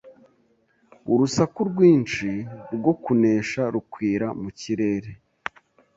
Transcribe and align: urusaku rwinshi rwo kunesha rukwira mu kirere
urusaku 1.13 1.59
rwinshi 1.69 2.29
rwo 2.75 2.93
kunesha 3.03 3.61
rukwira 3.73 4.27
mu 4.41 4.49
kirere 4.59 5.11